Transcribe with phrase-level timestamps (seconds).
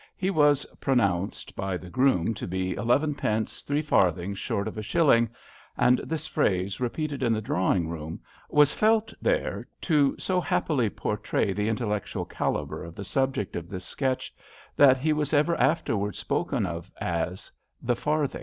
[0.17, 4.75] He was pronounced by the groom to be "eleven pence three farth ings short of
[4.75, 5.29] a shilling/'
[5.77, 8.19] and this phrase, repeated in the drawing room,
[8.49, 13.85] was felt there to so happily portray the intellectual calibre of the subject of this
[13.85, 14.33] sketch,
[14.75, 17.51] that he was ever afterwards spoken of as"
[17.89, 18.39] The Farthing."